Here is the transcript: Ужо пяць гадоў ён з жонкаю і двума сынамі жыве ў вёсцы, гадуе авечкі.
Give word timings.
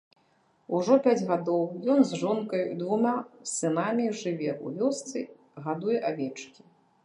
Ужо 0.77 0.95
пяць 1.07 1.27
гадоў 1.31 1.61
ён 1.97 2.01
з 2.13 2.19
жонкаю 2.23 2.63
і 2.71 2.79
двума 2.81 3.13
сынамі 3.53 4.09
жыве 4.23 4.51
ў 4.63 4.67
вёсцы, 4.81 5.17
гадуе 5.67 5.97
авечкі. 6.11 6.61